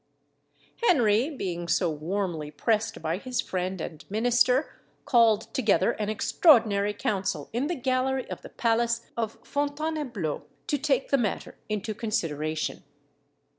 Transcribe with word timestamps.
]Henry, 0.87 1.29
being 1.29 1.67
so 1.67 1.91
warmly 1.91 2.49
pressed 2.49 3.03
by 3.03 3.19
his 3.19 3.39
friend 3.39 3.79
and 3.79 4.03
minister, 4.09 4.81
called 5.05 5.53
together 5.53 5.91
an 5.91 6.09
extraordinary 6.09 6.91
council 6.91 7.51
in 7.53 7.67
the 7.67 7.75
gallery 7.75 8.27
of 8.31 8.41
the 8.41 8.49
palace 8.49 9.01
of 9.15 9.37
Fontainebleau, 9.43 10.41
to 10.65 10.77
take 10.79 11.11
the 11.11 11.19
matter 11.19 11.55
into 11.69 11.93
consideration. 11.93 12.83